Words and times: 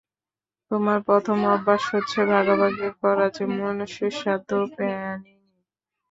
তোমার 0.71 0.99
প্রথম 1.07 1.37
অভ্যাস 1.53 1.83
হচ্ছে 1.93 2.19
ভাগাভাগি 2.31 2.89
করা, 3.01 3.25
যেমন 3.37 3.75
সুস্বাদু 3.93 4.57
প্যানিনি। 4.75 5.33